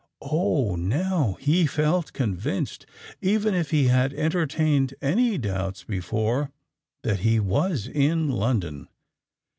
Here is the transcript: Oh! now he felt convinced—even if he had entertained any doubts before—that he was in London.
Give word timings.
Oh! 0.23 0.75
now 0.77 1.37
he 1.39 1.67
felt 1.67 2.11
convinced—even 2.11 3.53
if 3.53 3.69
he 3.69 3.85
had 3.85 4.15
entertained 4.15 4.95
any 4.99 5.37
doubts 5.37 5.83
before—that 5.83 7.19
he 7.19 7.39
was 7.39 7.87
in 7.87 8.27
London. 8.31 8.87